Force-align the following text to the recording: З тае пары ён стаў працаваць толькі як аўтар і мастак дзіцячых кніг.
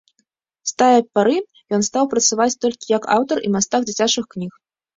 З 0.71 0.71
тае 0.81 0.99
пары 1.17 1.35
ён 1.79 1.85
стаў 1.89 2.09
працаваць 2.15 2.57
толькі 2.67 2.91
як 2.97 3.03
аўтар 3.19 3.37
і 3.47 3.55
мастак 3.59 3.81
дзіцячых 3.89 4.25
кніг. 4.37 4.53